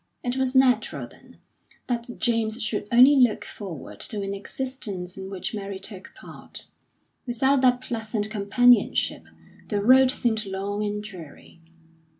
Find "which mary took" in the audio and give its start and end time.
5.29-6.15